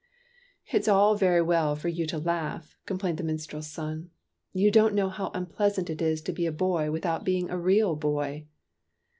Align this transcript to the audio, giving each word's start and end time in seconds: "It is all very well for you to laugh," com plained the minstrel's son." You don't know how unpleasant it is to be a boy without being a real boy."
"It 0.71 0.77
is 0.79 0.87
all 0.87 1.13
very 1.13 1.43
well 1.43 1.75
for 1.75 1.87
you 1.87 2.07
to 2.07 2.17
laugh," 2.17 2.75
com 2.87 2.97
plained 2.97 3.17
the 3.19 3.23
minstrel's 3.23 3.67
son." 3.69 4.09
You 4.51 4.71
don't 4.71 4.95
know 4.95 5.09
how 5.09 5.29
unpleasant 5.35 5.91
it 5.91 6.01
is 6.01 6.23
to 6.23 6.33
be 6.33 6.47
a 6.47 6.51
boy 6.51 6.89
without 6.89 7.23
being 7.23 7.51
a 7.51 7.59
real 7.61 7.95
boy." 7.95 8.47